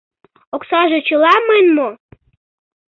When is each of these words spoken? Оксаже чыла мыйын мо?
Оксаже 0.55 0.99
чыла 1.07 1.33
мыйын 1.47 1.67
мо? 1.77 1.89